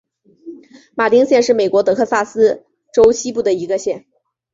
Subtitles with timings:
[0.95, 4.03] 马丁县是美国德克萨斯州西部的一个县。